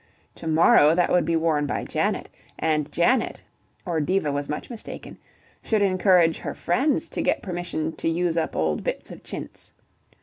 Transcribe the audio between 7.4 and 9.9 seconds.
permission to use up old bits of chintz.